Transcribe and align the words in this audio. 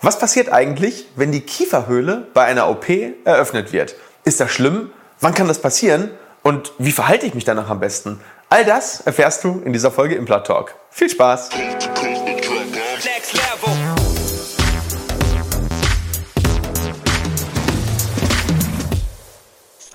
Was 0.00 0.16
passiert 0.16 0.52
eigentlich, 0.52 1.08
wenn 1.16 1.32
die 1.32 1.40
Kieferhöhle 1.40 2.28
bei 2.32 2.44
einer 2.44 2.70
OP 2.70 2.88
eröffnet 3.24 3.72
wird? 3.72 3.96
Ist 4.22 4.38
das 4.38 4.52
schlimm? 4.52 4.92
Wann 5.20 5.34
kann 5.34 5.48
das 5.48 5.60
passieren? 5.60 6.10
Und 6.44 6.72
wie 6.78 6.92
verhalte 6.92 7.26
ich 7.26 7.34
mich 7.34 7.44
danach 7.44 7.68
am 7.68 7.80
besten? 7.80 8.20
All 8.48 8.64
das 8.64 9.00
erfährst 9.00 9.42
du 9.42 9.60
in 9.64 9.72
dieser 9.72 9.90
Folge 9.90 10.14
Implant 10.14 10.46
Talk. 10.46 10.76
Viel 10.90 11.10
Spaß! 11.10 11.50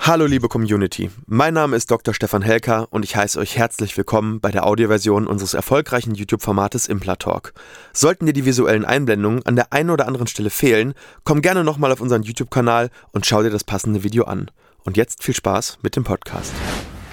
Hallo 0.06 0.26
liebe 0.26 0.50
Community, 0.50 1.10
mein 1.28 1.54
Name 1.54 1.78
ist 1.78 1.90
Dr. 1.90 2.14
Stefan 2.14 2.42
Helker 2.42 2.88
und 2.90 3.06
ich 3.06 3.16
heiße 3.16 3.40
euch 3.40 3.56
herzlich 3.56 3.96
willkommen 3.96 4.42
bei 4.42 4.52
der 4.52 4.68
Audioversion 4.68 5.28
unseres 5.28 5.54
erfolgreichen 5.54 6.14
YouTube-Formates 6.14 6.88
Implatalk. 6.88 7.54
Sollten 7.94 8.26
dir 8.26 8.34
die 8.34 8.44
visuellen 8.44 8.84
Einblendungen 8.84 9.46
an 9.46 9.56
der 9.56 9.72
einen 9.72 9.92
oder 9.92 10.06
anderen 10.06 10.28
Stelle 10.28 10.50
fehlen, 10.50 10.94
komm 11.24 11.42
gerne 11.42 11.64
nochmal 11.64 11.90
auf 11.94 12.02
unseren 12.02 12.24
YouTube-Kanal 12.24 12.90
und 13.14 13.26
schau 13.26 13.44
dir 13.44 13.50
das 13.50 13.64
passende 13.64 14.04
Video 14.04 14.26
an. 14.26 14.52
Und 14.84 14.98
jetzt 14.98 15.24
viel 15.24 15.36
Spaß 15.36 15.78
mit 15.84 15.96
dem 15.96 16.04
Podcast. 16.04 16.52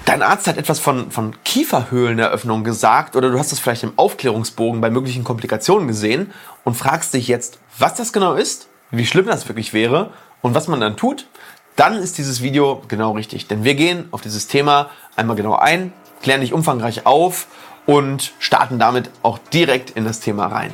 Dein 0.03 0.21
Arzt 0.21 0.47
hat 0.47 0.57
etwas 0.57 0.81
von, 0.81 1.11
von 1.11 1.33
Kieferhöhleneröffnung 1.45 2.65
gesagt 2.65 3.15
oder 3.15 3.31
du 3.31 3.39
hast 3.39 3.53
es 3.53 3.61
vielleicht 3.61 3.83
im 3.83 3.93
Aufklärungsbogen 3.95 4.81
bei 4.81 4.89
möglichen 4.89 5.23
Komplikationen 5.23 5.87
gesehen 5.87 6.33
und 6.65 6.75
fragst 6.75 7.13
dich 7.13 7.29
jetzt, 7.29 7.57
was 7.79 7.95
das 7.95 8.11
genau 8.11 8.33
ist, 8.33 8.67
wie 8.89 9.05
schlimm 9.05 9.27
das 9.27 9.47
wirklich 9.47 9.71
wäre 9.71 10.11
und 10.41 10.55
was 10.55 10.67
man 10.67 10.81
dann 10.81 10.97
tut 10.97 11.25
dann 11.81 11.97
ist 11.97 12.19
dieses 12.19 12.43
Video 12.43 12.83
genau 12.87 13.13
richtig. 13.13 13.47
Denn 13.47 13.63
wir 13.63 13.73
gehen 13.73 14.07
auf 14.11 14.21
dieses 14.21 14.45
Thema 14.45 14.91
einmal 15.15 15.35
genau 15.35 15.55
ein, 15.55 15.91
klären 16.21 16.41
dich 16.41 16.53
umfangreich 16.53 17.07
auf 17.07 17.47
und 17.87 18.33
starten 18.37 18.77
damit 18.77 19.09
auch 19.23 19.39
direkt 19.51 19.89
in 19.89 20.05
das 20.05 20.19
Thema 20.19 20.45
rein. 20.45 20.71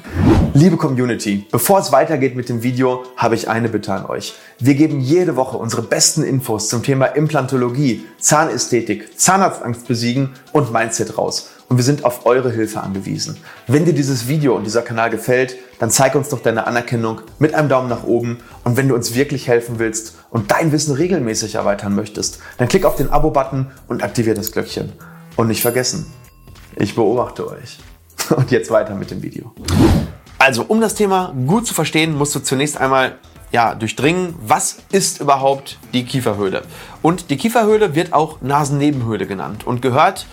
Liebe 0.54 0.76
Community, 0.76 1.48
bevor 1.50 1.80
es 1.80 1.94
weitergeht 1.94 2.36
mit 2.36 2.50
dem 2.50 2.62
Video, 2.62 3.06
habe 3.16 3.36
ich 3.36 3.48
eine 3.48 3.70
Bitte 3.70 3.94
an 3.94 4.06
euch. 4.06 4.34
Wir 4.60 4.76
geben 4.76 5.00
jede 5.00 5.38
Woche 5.38 5.56
unsere 5.56 5.82
besten 5.82 6.24
Infos 6.24 6.68
zum 6.68 6.84
Thema 6.84 7.06
Implantologie, 7.06 8.04
Zahnästhetik, 8.20 9.18
Zahnarztangst 9.18 9.88
besiegen 9.88 10.34
und 10.52 10.74
Mindset 10.74 11.18
raus. 11.18 11.52
Und 11.70 11.76
wir 11.76 11.84
sind 11.84 12.06
auf 12.06 12.26
eure 12.26 12.50
Hilfe 12.50 12.82
angewiesen. 12.82 13.38
Wenn 13.68 13.84
dir 13.84 13.94
dieses 13.94 14.30
Video 14.30 14.56
und 14.56 14.64
dieser 14.64 14.82
Kanal 14.82 15.10
gefällt, 15.10 15.58
dann 15.80 15.92
zeig 15.92 16.16
uns 16.16 16.30
doch 16.30 16.42
deine 16.42 16.66
Anerkennung 16.66 17.22
mit 17.40 17.54
einem 17.54 17.68
Daumen 17.68 17.90
nach 17.90 18.04
oben. 18.04 18.40
Und 18.64 18.78
wenn 18.78 18.88
du 18.88 18.96
uns 18.96 19.16
wirklich 19.16 19.50
helfen 19.50 19.78
willst 19.78 20.16
und 20.30 20.50
dein 20.52 20.72
Wissen 20.72 20.96
regelmäßig 20.96 21.56
erweitern 21.56 21.94
möchtest, 21.94 22.40
dann 22.58 22.70
klick 22.70 22.86
auf 22.86 22.96
den 22.96 23.10
Abo-Button 23.10 23.68
und 23.90 24.02
aktiviere 24.02 24.36
das 24.36 24.54
Glöckchen. 24.54 24.94
Und 25.36 25.48
nicht 25.50 25.62
vergessen, 25.62 26.06
ich 26.78 26.96
beobachte 26.96 27.48
euch. 27.48 27.80
Und 28.36 28.52
jetzt 28.52 28.72
weiter 28.72 28.96
mit 28.96 29.12
dem 29.12 29.22
Video. 29.22 29.54
Also, 30.40 30.66
um 30.68 30.82
das 30.82 30.96
Thema 30.96 31.34
gut 31.46 31.66
zu 31.66 31.74
verstehen, 31.74 32.16
musst 32.16 32.36
du 32.36 32.40
zunächst 32.40 32.78
einmal 32.78 33.16
ja, 33.52 33.76
durchdringen, 33.76 34.36
was 34.42 34.78
ist 34.92 35.22
überhaupt 35.22 35.78
die 35.94 36.04
Kieferhöhle. 36.04 36.64
Und 37.02 37.30
die 37.30 37.38
Kieferhöhle 37.38 37.96
wird 37.96 38.14
auch 38.14 38.42
Nasennebenhöhle 38.42 39.28
genannt 39.28 39.66
und 39.66 39.82
gehört 39.82 40.26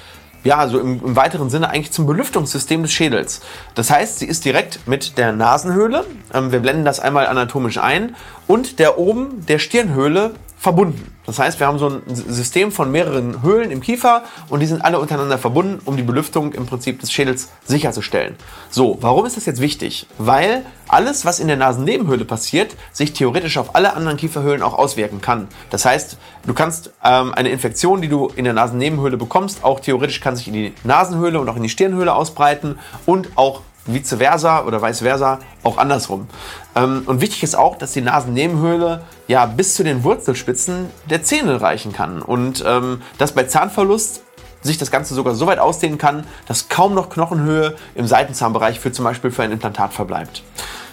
ja, 0.44 0.58
also 0.58 0.78
im, 0.78 1.02
im, 1.04 1.16
weiteren 1.16 1.50
Sinne 1.50 1.70
eigentlich 1.70 1.92
zum 1.92 2.06
Belüftungssystem 2.06 2.82
des 2.82 2.92
Schädels. 2.92 3.40
Das 3.74 3.90
heißt, 3.90 4.18
sie 4.18 4.26
ist 4.26 4.44
direkt 4.44 4.86
mit 4.86 5.18
der 5.18 5.32
Nasenhöhle, 5.32 6.04
ähm, 6.32 6.52
wir 6.52 6.60
blenden 6.60 6.84
das 6.84 7.00
einmal 7.00 7.26
anatomisch 7.26 7.78
ein, 7.78 8.14
und 8.46 8.78
der 8.78 8.98
oben 8.98 9.44
der 9.46 9.58
Stirnhöhle 9.58 10.34
verbunden. 10.64 11.14
Das 11.26 11.38
heißt, 11.38 11.60
wir 11.60 11.66
haben 11.66 11.78
so 11.78 11.88
ein 11.88 12.02
System 12.06 12.72
von 12.72 12.90
mehreren 12.90 13.42
Höhlen 13.42 13.70
im 13.70 13.82
Kiefer 13.82 14.24
und 14.48 14.60
die 14.60 14.66
sind 14.66 14.82
alle 14.82 14.98
untereinander 14.98 15.36
verbunden, 15.36 15.78
um 15.84 15.96
die 15.98 16.02
Belüftung 16.02 16.54
im 16.54 16.64
Prinzip 16.64 17.00
des 17.00 17.12
Schädels 17.12 17.50
sicherzustellen. 17.66 18.34
So, 18.70 18.96
warum 19.02 19.26
ist 19.26 19.36
das 19.36 19.44
jetzt 19.44 19.60
wichtig? 19.60 20.06
Weil 20.16 20.64
alles, 20.88 21.26
was 21.26 21.38
in 21.38 21.48
der 21.48 21.58
Nasennebenhöhle 21.58 22.24
passiert, 22.24 22.76
sich 22.92 23.12
theoretisch 23.12 23.58
auf 23.58 23.74
alle 23.74 23.94
anderen 23.94 24.16
Kieferhöhlen 24.16 24.62
auch 24.62 24.72
auswirken 24.72 25.20
kann. 25.20 25.48
Das 25.68 25.84
heißt, 25.84 26.16
du 26.46 26.54
kannst 26.54 26.92
ähm, 27.04 27.34
eine 27.34 27.50
Infektion, 27.50 28.00
die 28.00 28.08
du 28.08 28.28
in 28.34 28.44
der 28.44 28.54
Nasennebenhöhle 28.54 29.18
bekommst, 29.18 29.64
auch 29.64 29.80
theoretisch 29.80 30.20
kann 30.20 30.36
sich 30.36 30.48
in 30.48 30.54
die 30.54 30.72
Nasenhöhle 30.82 31.40
und 31.40 31.48
auch 31.50 31.56
in 31.56 31.62
die 31.62 31.68
Stirnhöhle 31.68 32.14
ausbreiten 32.14 32.78
und 33.04 33.28
auch 33.36 33.60
vice 33.86 34.16
versa 34.16 34.64
oder 34.64 34.82
vice 34.82 35.00
versa 35.00 35.38
auch 35.62 35.78
andersrum. 35.78 36.28
Ähm, 36.74 37.02
und 37.06 37.20
wichtig 37.20 37.42
ist 37.42 37.54
auch, 37.54 37.76
dass 37.76 37.92
die 37.92 38.00
Nasennebenhöhle 38.00 39.02
ja 39.28 39.46
bis 39.46 39.74
zu 39.74 39.84
den 39.84 40.04
Wurzelspitzen 40.04 40.90
der 41.10 41.22
Zähne 41.22 41.60
reichen 41.60 41.92
kann. 41.92 42.22
Und 42.22 42.64
ähm, 42.66 43.02
dass 43.18 43.32
bei 43.32 43.44
Zahnverlust 43.44 44.22
sich 44.62 44.78
das 44.78 44.90
Ganze 44.90 45.14
sogar 45.14 45.34
so 45.34 45.46
weit 45.46 45.58
ausdehnen 45.58 45.98
kann, 45.98 46.26
dass 46.48 46.68
kaum 46.68 46.94
noch 46.94 47.10
Knochenhöhe 47.10 47.76
im 47.94 48.06
Seitenzahnbereich 48.06 48.80
für 48.80 48.92
zum 48.92 49.04
Beispiel 49.04 49.30
für 49.30 49.42
ein 49.42 49.52
Implantat 49.52 49.92
verbleibt. 49.92 50.42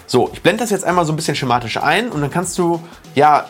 So, 0.06 0.30
ich 0.32 0.42
blende 0.42 0.62
das 0.62 0.70
jetzt 0.70 0.84
einmal 0.84 1.06
so 1.06 1.12
ein 1.12 1.16
bisschen 1.16 1.34
schematisch 1.34 1.78
ein 1.78 2.10
und 2.10 2.20
dann 2.20 2.30
kannst 2.30 2.58
du 2.58 2.82
ja 3.14 3.46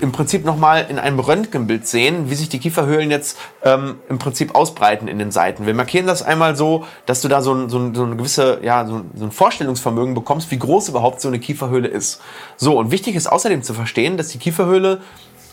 im 0.00 0.12
Prinzip 0.12 0.44
nochmal 0.44 0.86
in 0.88 0.98
einem 0.98 1.18
Röntgenbild 1.18 1.86
sehen, 1.86 2.30
wie 2.30 2.34
sich 2.34 2.48
die 2.48 2.58
Kieferhöhlen 2.58 3.10
jetzt 3.10 3.38
ähm, 3.64 3.96
im 4.08 4.18
Prinzip 4.18 4.54
ausbreiten 4.54 5.08
in 5.08 5.18
den 5.18 5.30
Seiten. 5.30 5.66
Wir 5.66 5.74
markieren 5.74 6.06
das 6.06 6.22
einmal 6.22 6.56
so, 6.56 6.84
dass 7.06 7.20
du 7.20 7.28
da 7.28 7.42
so 7.42 7.54
ein, 7.54 7.68
so 7.68 7.78
ein, 7.78 7.94
so 7.94 8.04
ein 8.04 8.16
gewisse, 8.16 8.60
ja, 8.62 8.86
so 8.86 8.96
ein, 8.96 9.10
so 9.14 9.24
ein 9.24 9.30
Vorstellungsvermögen 9.30 10.14
bekommst, 10.14 10.50
wie 10.50 10.58
groß 10.58 10.88
überhaupt 10.88 11.20
so 11.20 11.28
eine 11.28 11.38
Kieferhöhle 11.38 11.88
ist. 11.88 12.20
So, 12.56 12.78
und 12.78 12.90
wichtig 12.90 13.14
ist 13.16 13.26
außerdem 13.26 13.62
zu 13.62 13.74
verstehen, 13.74 14.16
dass 14.16 14.28
die 14.28 14.38
Kieferhöhle 14.38 15.00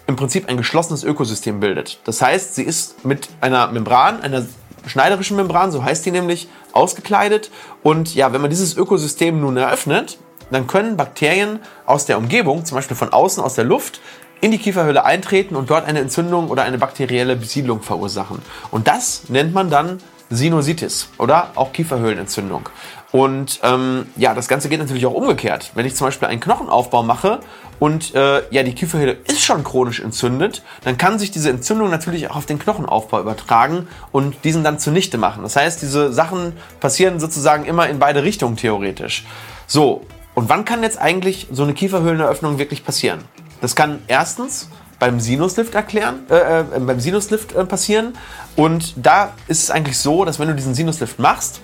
im 0.07 0.15
Prinzip 0.15 0.47
ein 0.47 0.57
geschlossenes 0.57 1.03
Ökosystem 1.03 1.59
bildet. 1.59 1.99
Das 2.05 2.21
heißt, 2.21 2.55
sie 2.55 2.63
ist 2.63 3.05
mit 3.05 3.29
einer 3.41 3.67
Membran, 3.67 4.21
einer 4.21 4.45
schneiderischen 4.85 5.35
Membran, 5.35 5.71
so 5.71 5.83
heißt 5.83 6.05
die 6.05 6.11
nämlich, 6.11 6.47
ausgekleidet. 6.71 7.51
Und 7.83 8.15
ja, 8.15 8.31
wenn 8.31 8.41
man 8.41 8.49
dieses 8.49 8.77
Ökosystem 8.77 9.41
nun 9.41 9.57
eröffnet, 9.57 10.17
dann 10.49 10.65
können 10.67 10.95
Bakterien 10.95 11.59
aus 11.85 12.05
der 12.05 12.17
Umgebung, 12.17 12.63
zum 12.63 12.75
Beispiel 12.75 12.95
von 12.95 13.11
außen 13.11 13.43
aus 13.43 13.55
der 13.55 13.65
Luft, 13.65 13.99
in 14.41 14.51
die 14.51 14.57
Kieferhöhle 14.57 15.05
eintreten 15.05 15.55
und 15.55 15.69
dort 15.69 15.85
eine 15.85 15.99
Entzündung 15.99 16.49
oder 16.49 16.63
eine 16.63 16.77
bakterielle 16.77 17.35
Besiedlung 17.35 17.81
verursachen. 17.81 18.39
Und 18.71 18.87
das 18.87 19.29
nennt 19.29 19.53
man 19.53 19.69
dann 19.69 19.99
Sinusitis 20.29 21.09
oder 21.17 21.51
auch 21.55 21.71
Kieferhöhlenentzündung. 21.71 22.69
Und 23.11 23.61
ähm, 23.63 24.07
ja, 24.17 24.33
das 24.33 24.49
Ganze 24.49 24.67
geht 24.67 24.79
natürlich 24.79 25.05
auch 25.05 25.13
umgekehrt. 25.13 25.71
Wenn 25.75 25.85
ich 25.85 25.95
zum 25.95 26.07
Beispiel 26.07 26.27
einen 26.27 26.41
Knochenaufbau 26.41 27.03
mache 27.03 27.39
und 27.79 28.13
äh, 28.13 28.41
ja, 28.51 28.63
die 28.63 28.75
Kieferhöhle 28.75 29.13
ist 29.27 29.41
schon 29.41 29.63
chronisch 29.63 30.01
entzündet, 30.01 30.61
dann 30.83 30.97
kann 30.97 31.17
sich 31.17 31.31
diese 31.31 31.49
Entzündung 31.49 31.89
natürlich 31.89 32.29
auch 32.29 32.35
auf 32.35 32.45
den 32.45 32.59
Knochenaufbau 32.59 33.21
übertragen 33.21 33.87
und 34.11 34.35
diesen 34.43 34.63
dann 34.63 34.77
zunichte 34.77 35.17
machen. 35.17 35.43
Das 35.43 35.55
heißt, 35.55 35.81
diese 35.81 36.11
Sachen 36.11 36.53
passieren 36.81 37.19
sozusagen 37.19 37.63
immer 37.65 37.87
in 37.87 37.99
beide 37.99 38.23
Richtungen 38.23 38.57
theoretisch. 38.57 39.25
So, 39.67 40.05
und 40.35 40.49
wann 40.49 40.65
kann 40.65 40.83
jetzt 40.83 40.99
eigentlich 40.99 41.47
so 41.51 41.63
eine 41.63 41.73
Kieferhöhleneröffnung 41.73 42.59
wirklich 42.59 42.83
passieren? 42.83 43.23
Das 43.61 43.75
kann 43.75 43.99
erstens 44.07 44.69
beim 44.99 45.19
Sinuslift 45.19 45.75
erklären, 45.75 46.25
äh, 46.29 46.61
äh, 46.61 46.63
beim 46.79 46.99
Sinuslift 46.99 47.53
äh, 47.53 47.65
passieren. 47.65 48.13
Und 48.55 48.93
da 48.97 49.33
ist 49.47 49.63
es 49.63 49.71
eigentlich 49.71 49.97
so, 49.99 50.25
dass 50.25 50.39
wenn 50.39 50.47
du 50.47 50.55
diesen 50.55 50.73
Sinuslift 50.73 51.19
machst, 51.19 51.61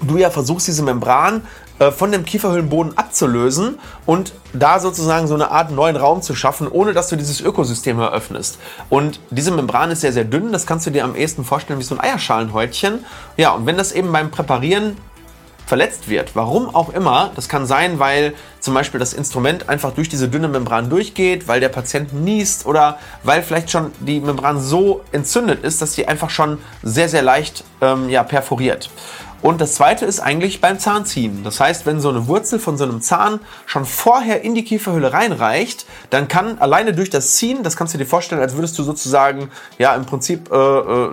du 0.00 0.16
ja 0.16 0.30
versuchst, 0.30 0.66
diese 0.66 0.82
Membran 0.82 1.42
äh, 1.78 1.90
von 1.90 2.12
dem 2.12 2.24
Kieferhöhlenboden 2.24 2.96
abzulösen 2.98 3.78
und 4.06 4.32
da 4.52 4.78
sozusagen 4.78 5.26
so 5.26 5.34
eine 5.34 5.50
Art 5.50 5.70
neuen 5.70 5.96
Raum 5.96 6.22
zu 6.22 6.34
schaffen, 6.34 6.68
ohne 6.68 6.92
dass 6.92 7.08
du 7.08 7.16
dieses 7.16 7.40
Ökosystem 7.40 7.98
eröffnest. 7.98 8.58
Und 8.88 9.20
diese 9.30 9.50
Membran 9.50 9.90
ist 9.90 10.00
sehr, 10.00 10.12
sehr 10.12 10.24
dünn. 10.24 10.52
Das 10.52 10.66
kannst 10.66 10.86
du 10.86 10.90
dir 10.90 11.04
am 11.04 11.16
ehesten 11.16 11.44
vorstellen 11.44 11.78
wie 11.78 11.84
so 11.84 11.96
ein 11.96 12.00
Eierschalenhäutchen. 12.00 13.04
Ja, 13.36 13.52
und 13.52 13.66
wenn 13.66 13.76
das 13.76 13.92
eben 13.92 14.12
beim 14.12 14.30
Präparieren 14.30 14.96
verletzt 15.66 16.08
wird, 16.08 16.34
warum 16.34 16.74
auch 16.74 16.90
immer, 16.92 17.30
das 17.34 17.48
kann 17.48 17.66
sein, 17.66 17.98
weil 17.98 18.34
zum 18.62 18.74
Beispiel 18.74 19.00
das 19.00 19.12
Instrument 19.12 19.68
einfach 19.68 19.92
durch 19.92 20.08
diese 20.08 20.28
dünne 20.28 20.46
Membran 20.46 20.88
durchgeht, 20.88 21.48
weil 21.48 21.58
der 21.58 21.68
Patient 21.68 22.12
niest 22.12 22.64
oder 22.64 22.98
weil 23.24 23.42
vielleicht 23.42 23.70
schon 23.70 23.90
die 23.98 24.20
Membran 24.20 24.60
so 24.60 25.02
entzündet 25.10 25.64
ist, 25.64 25.82
dass 25.82 25.94
sie 25.94 26.06
einfach 26.06 26.30
schon 26.30 26.58
sehr, 26.82 27.08
sehr 27.08 27.22
leicht 27.22 27.64
ähm, 27.80 28.08
ja, 28.08 28.22
perforiert. 28.22 28.88
Und 29.42 29.60
das 29.60 29.74
zweite 29.74 30.06
ist 30.06 30.20
eigentlich 30.20 30.60
beim 30.60 30.78
Zahnziehen. 30.78 31.42
Das 31.42 31.58
heißt, 31.58 31.84
wenn 31.84 32.00
so 32.00 32.08
eine 32.08 32.28
Wurzel 32.28 32.60
von 32.60 32.78
so 32.78 32.84
einem 32.84 33.00
Zahn 33.00 33.40
schon 33.66 33.84
vorher 33.84 34.42
in 34.42 34.54
die 34.54 34.62
Kieferhöhle 34.62 35.12
reinreicht, 35.12 35.84
dann 36.10 36.28
kann 36.28 36.58
alleine 36.58 36.92
durch 36.92 37.10
das 37.10 37.34
Ziehen, 37.34 37.64
das 37.64 37.76
kannst 37.76 37.92
du 37.92 37.98
dir 37.98 38.06
vorstellen, 38.06 38.40
als 38.40 38.54
würdest 38.54 38.78
du 38.78 38.84
sozusagen, 38.84 39.50
ja, 39.78 39.96
im 39.96 40.06
Prinzip, 40.06 40.52
äh, 40.52 40.56
äh, 40.56 41.08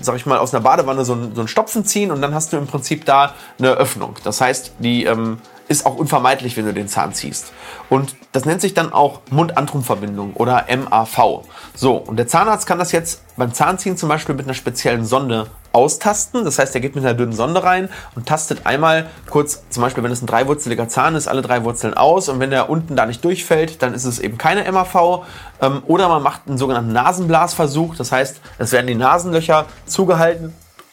sag 0.00 0.16
ich 0.16 0.24
mal, 0.24 0.38
aus 0.38 0.54
einer 0.54 0.62
Badewanne 0.62 1.04
so, 1.04 1.12
ein, 1.12 1.34
so 1.34 1.42
einen 1.42 1.48
Stopfen 1.48 1.84
ziehen 1.84 2.10
und 2.10 2.22
dann 2.22 2.34
hast 2.34 2.54
du 2.54 2.56
im 2.56 2.66
Prinzip 2.66 3.04
da 3.04 3.34
eine 3.58 3.72
Öffnung. 3.72 4.16
Das 4.24 4.40
heißt, 4.40 4.72
die 4.78 5.04
ähm, 5.04 5.36
ist 5.68 5.86
auch 5.86 5.96
unvermeidlich, 5.96 6.56
wenn 6.56 6.66
du 6.66 6.74
den 6.74 6.88
Zahn 6.88 7.14
ziehst. 7.14 7.52
Und 7.88 8.16
das 8.32 8.44
nennt 8.44 8.60
sich 8.60 8.74
dann 8.74 8.92
auch 8.92 9.20
Mund-Antrum-Verbindung 9.30 10.34
oder 10.34 10.66
MAV. 10.68 11.44
So, 11.74 11.96
und 11.96 12.16
der 12.16 12.26
Zahnarzt 12.26 12.66
kann 12.66 12.78
das 12.78 12.92
jetzt 12.92 13.22
beim 13.36 13.52
Zahnziehen 13.52 13.96
zum 13.96 14.08
Beispiel 14.08 14.34
mit 14.34 14.46
einer 14.46 14.54
speziellen 14.54 15.04
Sonde 15.04 15.46
austasten. 15.72 16.44
Das 16.44 16.58
heißt, 16.58 16.74
er 16.74 16.80
geht 16.80 16.94
mit 16.94 17.04
einer 17.04 17.14
dünnen 17.14 17.32
Sonde 17.32 17.62
rein 17.62 17.88
und 18.14 18.26
tastet 18.26 18.66
einmal 18.66 19.08
kurz, 19.28 19.64
zum 19.70 19.82
Beispiel, 19.82 20.04
wenn 20.04 20.12
es 20.12 20.22
ein 20.22 20.26
dreiwurzeliger 20.26 20.88
Zahn 20.88 21.14
ist, 21.16 21.28
alle 21.28 21.42
drei 21.42 21.64
Wurzeln 21.64 21.94
aus. 21.94 22.28
Und 22.28 22.40
wenn 22.40 22.50
der 22.50 22.70
unten 22.70 22.96
da 22.96 23.06
nicht 23.06 23.24
durchfällt, 23.24 23.82
dann 23.82 23.94
ist 23.94 24.04
es 24.04 24.18
eben 24.18 24.38
keine 24.38 24.70
MAV. 24.70 25.24
Ähm, 25.60 25.82
oder 25.86 26.08
man 26.08 26.22
macht 26.22 26.42
einen 26.46 26.58
sogenannten 26.58 26.92
Nasenblasversuch. 26.92 27.96
Das 27.96 28.12
heißt, 28.12 28.40
es 28.58 28.72
werden 28.72 28.86
die 28.86 28.94
Nasenlöcher 28.94 29.66
zugehalten 29.86 30.52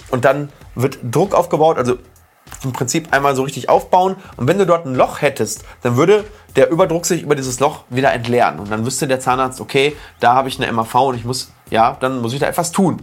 und 0.09 0.25
dann 0.25 0.49
wird 0.75 0.99
Druck 1.03 1.35
aufgebaut, 1.35 1.77
also 1.77 1.97
im 2.63 2.73
Prinzip 2.73 3.11
einmal 3.13 3.35
so 3.35 3.43
richtig 3.43 3.69
aufbauen. 3.69 4.15
Und 4.37 4.47
wenn 4.47 4.57
du 4.57 4.65
dort 4.65 4.85
ein 4.85 4.95
Loch 4.95 5.21
hättest, 5.21 5.63
dann 5.81 5.95
würde 5.95 6.25
der 6.55 6.69
Überdruck 6.69 7.05
sich 7.05 7.21
über 7.21 7.35
dieses 7.35 7.59
Loch 7.59 7.83
wieder 7.89 8.11
entleeren. 8.13 8.59
Und 8.59 8.71
dann 8.71 8.85
wüsste 8.85 9.07
der 9.07 9.19
Zahnarzt, 9.19 9.61
okay, 9.61 9.95
da 10.19 10.33
habe 10.33 10.49
ich 10.49 10.61
eine 10.61 10.71
MAV 10.71 10.95
und 10.95 11.15
ich 11.15 11.25
muss, 11.25 11.51
ja, 11.69 11.97
dann 11.99 12.21
muss 12.21 12.33
ich 12.33 12.39
da 12.39 12.47
etwas 12.47 12.71
tun. 12.71 13.01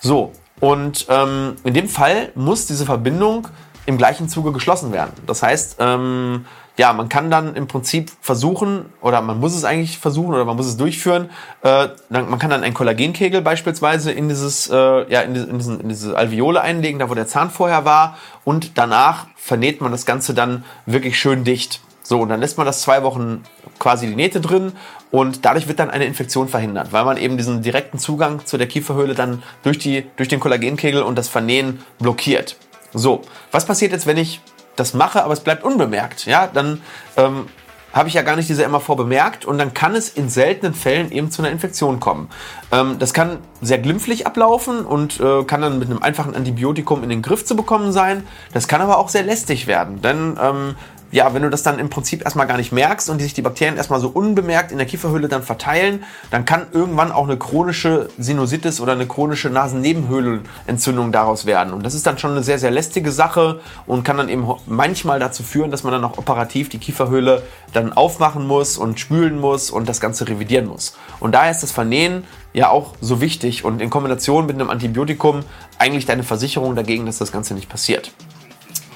So, 0.00 0.32
und 0.60 1.06
ähm, 1.08 1.56
in 1.64 1.74
dem 1.74 1.88
Fall 1.88 2.30
muss 2.34 2.66
diese 2.66 2.86
Verbindung 2.86 3.48
im 3.86 3.98
gleichen 3.98 4.28
Zuge 4.28 4.52
geschlossen 4.52 4.92
werden. 4.92 5.12
Das 5.26 5.42
heißt, 5.42 5.76
ähm, 5.78 6.46
ja, 6.76 6.92
man 6.92 7.08
kann 7.08 7.30
dann 7.30 7.54
im 7.54 7.68
Prinzip 7.68 8.10
versuchen, 8.20 8.86
oder 9.00 9.20
man 9.20 9.38
muss 9.38 9.54
es 9.54 9.64
eigentlich 9.64 9.98
versuchen, 9.98 10.34
oder 10.34 10.44
man 10.44 10.56
muss 10.56 10.66
es 10.66 10.76
durchführen, 10.76 11.30
äh, 11.62 11.88
man 12.08 12.38
kann 12.38 12.50
dann 12.50 12.64
einen 12.64 12.74
Kollagenkegel 12.74 13.42
beispielsweise 13.42 14.10
in 14.10 14.28
dieses, 14.28 14.68
äh, 14.70 15.10
ja, 15.10 15.20
in, 15.20 15.34
diesen, 15.34 15.80
in 15.80 15.88
diese 15.88 16.16
Alveole 16.16 16.60
einlegen, 16.60 16.98
da 16.98 17.08
wo 17.08 17.14
der 17.14 17.28
Zahn 17.28 17.50
vorher 17.50 17.84
war, 17.84 18.18
und 18.44 18.76
danach 18.76 19.26
vernäht 19.36 19.80
man 19.80 19.92
das 19.92 20.04
Ganze 20.04 20.34
dann 20.34 20.64
wirklich 20.86 21.18
schön 21.18 21.44
dicht. 21.44 21.80
So, 22.02 22.20
und 22.20 22.28
dann 22.28 22.40
lässt 22.40 22.58
man 22.58 22.66
das 22.66 22.82
zwei 22.82 23.02
Wochen 23.02 23.44
quasi 23.78 24.06
die 24.06 24.14
Nähte 24.14 24.40
drin 24.40 24.72
und 25.10 25.44
dadurch 25.46 25.68
wird 25.68 25.78
dann 25.78 25.90
eine 25.90 26.04
Infektion 26.04 26.48
verhindert, 26.48 26.92
weil 26.92 27.04
man 27.04 27.16
eben 27.16 27.38
diesen 27.38 27.62
direkten 27.62 27.98
Zugang 27.98 28.44
zu 28.44 28.58
der 28.58 28.66
Kieferhöhle 28.66 29.14
dann 29.14 29.42
durch, 29.62 29.78
die, 29.78 30.04
durch 30.16 30.28
den 30.28 30.38
Kollagenkegel 30.38 31.02
und 31.02 31.16
das 31.16 31.28
Vernähen 31.28 31.82
blockiert. 31.98 32.56
So, 32.92 33.22
was 33.52 33.64
passiert 33.64 33.92
jetzt, 33.92 34.06
wenn 34.06 34.18
ich 34.18 34.40
das 34.76 34.94
mache, 34.94 35.22
aber 35.24 35.32
es 35.32 35.40
bleibt 35.40 35.64
unbemerkt? 35.64 36.26
Ja, 36.26 36.46
dann 36.46 36.80
ähm, 37.16 37.46
habe 37.94 38.08
ich 38.08 38.14
ja 38.14 38.22
gar 38.22 38.34
nicht 38.34 38.48
diese 38.48 38.66
MAV 38.68 38.96
bemerkt 38.96 39.44
und 39.44 39.56
dann 39.56 39.72
kann 39.72 39.94
es 39.94 40.08
in 40.08 40.28
seltenen 40.28 40.74
Fällen 40.74 41.12
eben 41.12 41.30
zu 41.30 41.42
einer 41.42 41.52
Infektion 41.52 42.00
kommen. 42.00 42.28
Ähm, 42.72 42.98
das 42.98 43.14
kann 43.14 43.38
sehr 43.62 43.78
glimpflich 43.78 44.26
ablaufen 44.26 44.84
und 44.84 45.20
äh, 45.20 45.44
kann 45.44 45.62
dann 45.62 45.78
mit 45.78 45.88
einem 45.88 46.02
einfachen 46.02 46.34
Antibiotikum 46.34 47.04
in 47.04 47.08
den 47.08 47.22
Griff 47.22 47.44
zu 47.46 47.54
bekommen 47.54 47.92
sein. 47.92 48.26
Das 48.52 48.66
kann 48.66 48.80
aber 48.80 48.98
auch 48.98 49.08
sehr 49.08 49.22
lästig 49.22 49.68
werden, 49.68 50.02
denn 50.02 50.36
ähm, 50.42 50.74
ja, 51.14 51.32
wenn 51.32 51.42
du 51.42 51.48
das 51.48 51.62
dann 51.62 51.78
im 51.78 51.90
Prinzip 51.90 52.24
erstmal 52.24 52.48
gar 52.48 52.56
nicht 52.56 52.72
merkst 52.72 53.08
und 53.08 53.20
sich 53.20 53.32
die 53.34 53.40
Bakterien 53.40 53.76
erstmal 53.76 54.00
so 54.00 54.08
unbemerkt 54.08 54.72
in 54.72 54.78
der 54.78 54.86
Kieferhöhle 54.88 55.28
dann 55.28 55.44
verteilen, 55.44 56.02
dann 56.32 56.44
kann 56.44 56.66
irgendwann 56.72 57.12
auch 57.12 57.28
eine 57.28 57.36
chronische 57.36 58.08
Sinusitis 58.18 58.80
oder 58.80 58.94
eine 58.94 59.06
chronische 59.06 59.48
Nasennebenhöhlenentzündung 59.48 61.12
daraus 61.12 61.46
werden. 61.46 61.72
Und 61.72 61.86
das 61.86 61.94
ist 61.94 62.04
dann 62.04 62.18
schon 62.18 62.32
eine 62.32 62.42
sehr, 62.42 62.58
sehr 62.58 62.72
lästige 62.72 63.12
Sache 63.12 63.60
und 63.86 64.02
kann 64.02 64.16
dann 64.16 64.28
eben 64.28 64.44
manchmal 64.66 65.20
dazu 65.20 65.44
führen, 65.44 65.70
dass 65.70 65.84
man 65.84 65.92
dann 65.92 66.04
auch 66.04 66.18
operativ 66.18 66.68
die 66.68 66.78
Kieferhöhle 66.78 67.44
dann 67.72 67.92
aufmachen 67.92 68.44
muss 68.44 68.76
und 68.76 68.98
spülen 68.98 69.38
muss 69.38 69.70
und 69.70 69.88
das 69.88 70.00
Ganze 70.00 70.26
revidieren 70.26 70.66
muss. 70.66 70.96
Und 71.20 71.36
daher 71.36 71.52
ist 71.52 71.62
das 71.62 71.70
Vernähen 71.70 72.24
ja 72.54 72.70
auch 72.70 72.96
so 73.00 73.20
wichtig 73.20 73.64
und 73.64 73.80
in 73.80 73.88
Kombination 73.88 74.46
mit 74.46 74.56
einem 74.56 74.68
Antibiotikum 74.68 75.44
eigentlich 75.78 76.06
deine 76.06 76.24
Versicherung 76.24 76.74
dagegen, 76.74 77.06
dass 77.06 77.18
das 77.18 77.30
Ganze 77.30 77.54
nicht 77.54 77.68
passiert. 77.68 78.10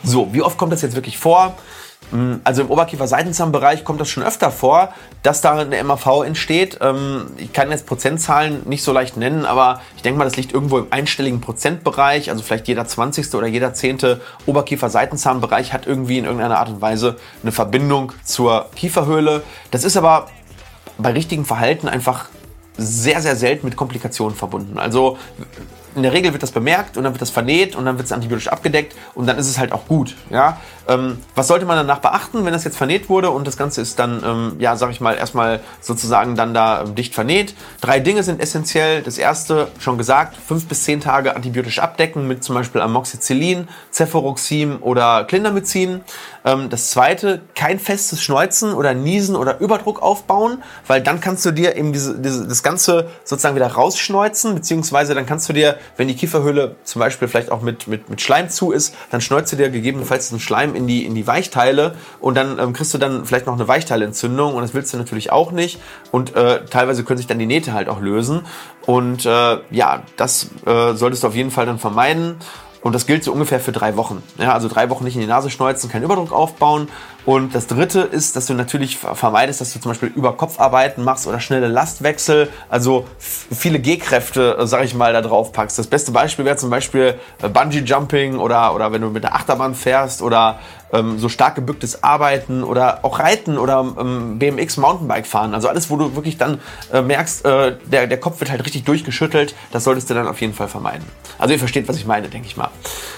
So, 0.02 0.32
wie 0.32 0.42
oft 0.42 0.58
kommt 0.58 0.72
das 0.72 0.82
jetzt 0.82 0.96
wirklich 0.96 1.16
vor? 1.16 1.54
Hm, 2.10 2.40
also 2.44 2.62
im 2.62 2.70
Oberkiefer-Seitenzahnbereich 2.70 3.84
kommt 3.84 4.00
das 4.00 4.08
schon 4.08 4.22
öfter 4.22 4.50
vor, 4.50 4.94
dass 5.22 5.40
da 5.40 5.58
eine 5.58 5.82
MAV 5.84 6.24
entsteht. 6.24 6.78
Ähm, 6.80 7.26
ich 7.36 7.52
kann 7.52 7.70
jetzt 7.70 7.86
Prozentzahlen 7.86 8.62
nicht 8.66 8.82
so 8.82 8.92
leicht 8.92 9.16
nennen, 9.16 9.44
aber 9.44 9.82
ich 9.96 10.02
denke 10.02 10.18
mal, 10.18 10.24
das 10.24 10.36
liegt 10.36 10.52
irgendwo 10.52 10.78
im 10.78 10.86
einstelligen 10.90 11.40
Prozentbereich. 11.40 12.30
Also 12.30 12.42
vielleicht 12.42 12.68
jeder 12.68 12.86
20. 12.86 13.34
oder 13.34 13.46
jeder 13.46 13.74
10. 13.74 14.20
Oberkiefer-Seitenzahnbereich 14.46 15.72
hat 15.72 15.86
irgendwie 15.86 16.18
in 16.18 16.24
irgendeiner 16.24 16.58
Art 16.58 16.70
und 16.70 16.80
Weise 16.80 17.16
eine 17.42 17.52
Verbindung 17.52 18.12
zur 18.24 18.70
Kieferhöhle. 18.74 19.42
Das 19.70 19.84
ist 19.84 19.96
aber 19.96 20.28
bei 20.96 21.12
richtigem 21.12 21.44
Verhalten 21.44 21.88
einfach 21.88 22.26
sehr, 22.78 23.20
sehr 23.20 23.36
selten 23.36 23.66
mit 23.66 23.76
Komplikationen 23.76 24.36
verbunden. 24.36 24.78
Also 24.78 25.18
in 25.94 26.04
der 26.04 26.12
Regel 26.12 26.32
wird 26.32 26.42
das 26.42 26.52
bemerkt 26.52 26.96
und 26.96 27.04
dann 27.04 27.12
wird 27.12 27.20
das 27.20 27.30
vernäht 27.30 27.74
und 27.74 27.84
dann 27.84 27.98
wird 27.98 28.06
es 28.06 28.12
antibiotisch 28.12 28.48
abgedeckt 28.48 28.94
und 29.14 29.26
dann 29.26 29.36
ist 29.36 29.48
es 29.48 29.58
halt 29.58 29.72
auch 29.72 29.86
gut. 29.86 30.16
Ja? 30.30 30.60
Ähm, 30.88 31.18
was 31.34 31.48
sollte 31.48 31.66
man 31.66 31.76
danach 31.76 31.98
beachten, 31.98 32.44
wenn 32.44 32.52
das 32.52 32.64
jetzt 32.64 32.76
vernäht 32.76 33.08
wurde 33.08 33.30
und 33.30 33.46
das 33.46 33.56
Ganze 33.56 33.80
ist 33.80 33.98
dann, 33.98 34.22
ähm, 34.24 34.56
ja, 34.58 34.76
sag 34.76 34.90
ich 34.90 35.00
mal, 35.00 35.16
erstmal 35.16 35.60
sozusagen 35.80 36.34
dann 36.34 36.54
da 36.54 36.82
ähm, 36.82 36.94
dicht 36.94 37.14
vernäht? 37.14 37.54
Drei 37.80 38.00
Dinge 38.00 38.22
sind 38.22 38.40
essentiell. 38.40 39.02
Das 39.02 39.18
erste, 39.18 39.68
schon 39.78 39.98
gesagt, 39.98 40.36
fünf 40.36 40.66
bis 40.66 40.84
zehn 40.84 41.00
Tage 41.00 41.36
antibiotisch 41.36 41.78
abdecken 41.78 42.26
mit 42.26 42.42
zum 42.42 42.54
Beispiel 42.54 42.80
Amoxicillin, 42.80 43.68
Cefuroxim 43.92 44.78
oder 44.80 45.24
Clindamycin. 45.24 46.00
Ähm, 46.44 46.70
das 46.70 46.90
zweite, 46.90 47.42
kein 47.54 47.78
festes 47.78 48.22
Schneuzen 48.22 48.72
oder 48.72 48.94
Niesen 48.94 49.36
oder 49.36 49.60
Überdruck 49.60 50.02
aufbauen, 50.02 50.62
weil 50.86 51.02
dann 51.02 51.20
kannst 51.20 51.44
du 51.44 51.50
dir 51.50 51.76
eben 51.76 51.92
diese, 51.92 52.18
diese, 52.18 52.48
das 52.48 52.62
Ganze 52.62 53.08
sozusagen 53.24 53.56
wieder 53.56 53.68
rausschneuzen, 53.68 54.54
beziehungsweise 54.54 55.14
dann 55.14 55.26
kannst 55.26 55.48
du 55.48 55.52
dir 55.52 55.76
wenn 55.96 56.08
die 56.08 56.14
Kieferhöhle 56.14 56.76
zum 56.84 57.00
Beispiel 57.00 57.28
vielleicht 57.28 57.50
auch 57.50 57.62
mit, 57.62 57.86
mit, 57.88 58.08
mit 58.08 58.20
Schleim 58.20 58.48
zu 58.48 58.72
ist, 58.72 58.94
dann 59.10 59.20
schneuzt 59.20 59.52
du 59.52 59.56
dir 59.56 59.70
gegebenenfalls 59.70 60.30
den 60.30 60.40
Schleim 60.40 60.74
in 60.78 60.86
die, 60.86 61.04
in 61.04 61.14
die 61.14 61.26
Weichteile 61.26 61.94
und 62.20 62.36
dann 62.36 62.58
ähm, 62.58 62.72
kriegst 62.72 62.94
du 62.94 62.98
dann 62.98 63.26
vielleicht 63.26 63.46
noch 63.46 63.54
eine 63.54 63.68
Weichteileentzündung 63.68 64.54
und 64.54 64.62
das 64.62 64.72
willst 64.72 64.94
du 64.94 64.96
natürlich 64.96 65.30
auch 65.30 65.52
nicht. 65.52 65.80
Und 66.10 66.34
äh, 66.34 66.64
teilweise 66.64 67.04
können 67.04 67.18
sich 67.18 67.26
dann 67.26 67.38
die 67.38 67.46
Nähte 67.46 67.74
halt 67.74 67.88
auch 67.88 68.00
lösen. 68.00 68.46
Und 68.86 69.26
äh, 69.26 69.58
ja, 69.70 70.02
das 70.16 70.48
äh, 70.64 70.94
solltest 70.94 71.22
du 71.22 71.26
auf 71.26 71.34
jeden 71.34 71.50
Fall 71.50 71.66
dann 71.66 71.78
vermeiden. 71.78 72.36
Und 72.80 72.94
das 72.94 73.06
gilt 73.06 73.24
so 73.24 73.32
ungefähr 73.32 73.60
für 73.60 73.72
drei 73.72 73.96
Wochen. 73.96 74.22
Ja, 74.38 74.54
also 74.54 74.68
drei 74.68 74.88
Wochen 74.88 75.04
nicht 75.04 75.16
in 75.16 75.20
die 75.20 75.26
Nase 75.26 75.50
schneuzen, 75.50 75.90
keinen 75.90 76.04
Überdruck 76.04 76.32
aufbauen. 76.32 76.88
Und 77.28 77.54
das 77.54 77.66
dritte 77.66 78.00
ist, 78.00 78.36
dass 78.36 78.46
du 78.46 78.54
natürlich 78.54 78.96
vermeidest, 78.96 79.60
dass 79.60 79.74
du 79.74 79.80
zum 79.80 79.90
Beispiel 79.90 80.10
über 80.14 80.34
Kopfarbeiten 80.34 81.04
machst 81.04 81.26
oder 81.26 81.40
schnelle 81.40 81.68
Lastwechsel, 81.68 82.48
also 82.70 83.06
viele 83.18 83.80
G-Kräfte, 83.80 84.56
äh, 84.58 84.66
sag 84.66 84.82
ich 84.82 84.94
mal, 84.94 85.12
da 85.12 85.20
drauf 85.20 85.52
packst. 85.52 85.78
Das 85.78 85.88
beste 85.88 86.10
Beispiel 86.10 86.46
wäre 86.46 86.56
zum 86.56 86.70
Beispiel 86.70 87.16
äh, 87.42 87.48
Bungee 87.50 87.80
Jumping 87.80 88.38
oder, 88.38 88.74
oder 88.74 88.92
wenn 88.92 89.02
du 89.02 89.10
mit 89.10 89.24
der 89.24 89.34
Achterbahn 89.34 89.74
fährst 89.74 90.22
oder 90.22 90.58
ähm, 90.92 91.18
so 91.18 91.28
stark 91.28 91.54
gebücktes 91.54 92.02
Arbeiten 92.02 92.64
oder 92.64 93.04
auch 93.04 93.18
Reiten 93.18 93.58
oder 93.58 93.94
ähm, 93.98 94.38
BMX 94.38 94.78
Mountainbike 94.78 95.26
fahren. 95.26 95.54
Also 95.54 95.68
alles, 95.68 95.90
wo 95.90 95.96
du 95.96 96.16
wirklich 96.16 96.38
dann 96.38 96.60
äh, 96.92 97.02
merkst, 97.02 97.44
äh, 97.44 97.76
der, 97.84 98.06
der 98.06 98.20
Kopf 98.20 98.40
wird 98.40 98.50
halt 98.50 98.64
richtig 98.64 98.84
durchgeschüttelt. 98.84 99.54
Das 99.70 99.84
solltest 99.84 100.08
du 100.08 100.14
dann 100.14 100.26
auf 100.26 100.40
jeden 100.40 100.54
Fall 100.54 100.68
vermeiden. 100.68 101.04
Also 101.38 101.52
ihr 101.52 101.58
versteht, 101.58 101.88
was 101.88 101.96
ich 101.96 102.06
meine, 102.06 102.28
denke 102.28 102.46
ich 102.46 102.56
mal. 102.56 102.70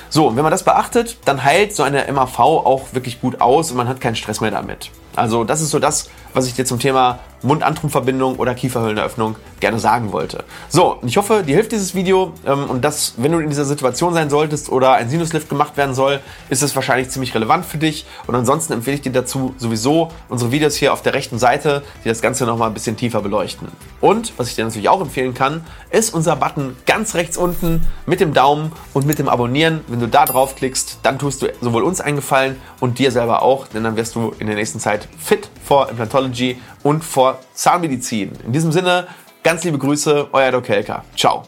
So, 0.09 0.27
und 0.27 0.37
wenn 0.37 0.43
man 0.43 0.51
das 0.51 0.65
beachtet, 0.65 1.19
dann 1.25 1.45
heilt 1.45 1.75
so 1.75 1.85
eine 1.85 2.11
MAV 2.13 2.41
auch 2.41 2.89
wirklich 2.93 3.21
gut 3.21 3.41
aus 3.41 3.71
und 3.71 3.77
man 3.77 3.87
hat 3.87 4.00
keinen 4.01 4.17
Stress 4.17 4.41
mehr 4.41 4.51
damit. 4.51 4.91
Also 5.17 5.45
das 5.45 5.61
ist 5.61 5.71
so 5.71 5.79
das, 5.79 6.11
was 6.35 6.47
ich 6.47 6.55
dir 6.55 6.65
zum 6.65 6.79
Thema 6.79 7.19
Mund-Antrumverbindung 7.43 8.37
oder 8.37 8.55
Kieferhöhleneröffnung 8.55 9.37
gerne 9.61 9.79
sagen 9.79 10.13
wollte. 10.13 10.45
So, 10.69 10.99
ich 11.05 11.17
hoffe, 11.17 11.43
dir 11.47 11.55
hilft 11.55 11.73
dieses 11.73 11.95
Video 11.95 12.33
ähm, 12.47 12.69
und 12.69 12.85
das, 12.85 13.15
wenn 13.17 13.33
du 13.33 13.39
in 13.39 13.49
dieser 13.49 13.65
Situation 13.65 14.15
sein 14.15 14.31
solltest 14.31 14.71
oder 14.71 14.93
ein 14.95 15.09
Sinuslift 15.09 15.49
gemacht 15.49 15.77
werden 15.77 15.95
soll, 15.95 16.21
ist 16.49 16.63
es 16.63 16.75
wahrscheinlich 16.75 17.11
ziemlich 17.11 17.35
relevant 17.35 17.65
für 17.65 17.79
dich. 17.79 18.07
Und 18.27 18.35
ansonsten 18.35 18.73
empfehle 18.73 18.97
ich 18.97 19.03
dir 19.03 19.13
dazu 19.13 19.55
sowieso 19.59 20.11
unsere 20.29 20.51
Videos 20.53 20.77
hier 20.77 20.93
auf 20.93 21.03
der 21.03 21.15
rechten 21.15 21.39
Seite, 21.39 21.83
die 22.05 22.09
das 22.09 22.23
Ganze 22.23 22.47
nochmal 22.47 22.69
ein 22.69 22.75
bisschen 22.75 22.97
tiefer 22.97 23.21
beleuchten. 23.21 23.69
Und 24.01 24.33
was 24.39 24.49
ich 24.49 24.55
dir 24.55 24.65
natürlich 24.65 24.89
auch 24.89 25.01
empfehlen 25.01 25.35
kann, 25.35 25.65
ist 25.91 26.15
unser 26.15 26.37
Button 26.37 26.77
ganz 26.87 27.15
rechts 27.15 27.37
unten 27.37 27.87
mit 28.07 28.21
dem 28.21 28.33
Daumen 28.33 28.73
und 28.95 29.07
mit 29.07 29.19
dem 29.19 29.29
Abonnieren. 29.29 29.81
Wenn 29.89 30.01
du 30.01 30.09
da 30.09 30.25
draufklickst, 30.25 31.01
dann 31.03 31.19
tust 31.19 31.43
du 31.43 31.49
sowohl 31.61 31.83
uns 31.83 32.01
einen 32.01 32.17
Gefallen 32.17 32.57
und 32.81 32.99
dir 32.99 33.11
selber 33.11 33.43
auch, 33.43 33.67
denn 33.69 33.85
dann 33.85 33.97
wirst 33.97 34.15
du 34.15 34.35
in 34.39 34.47
der 34.47 34.57
nächsten 34.57 34.81
Zeit 34.81 35.09
fit 35.19 35.49
for 35.63 35.89
Implantology 36.21 36.57
und 36.83 37.05
vor 37.05 37.41
Zahnmedizin. 37.55 38.33
In 38.45 38.53
diesem 38.53 38.73
Sinne, 38.73 39.07
ganz 39.43 39.65
liebe 39.65 39.79
Grüße, 39.79 40.29
euer 40.33 40.53
Doc 40.53 40.69
Helker. 40.69 41.05
Ciao. 41.17 41.45